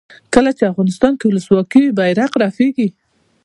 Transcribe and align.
کله 0.33 0.51
چې 0.57 0.63
افغانستان 0.71 1.13
کې 1.17 1.25
ولسواکي 1.27 1.79
وي 1.83 1.91
بیرغ 1.97 2.31
رپیږي. 2.43 2.87